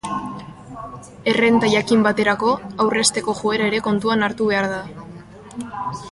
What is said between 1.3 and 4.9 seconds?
Errenta jakin baterako, aurrezteko joera ere kontuan hartu behar da.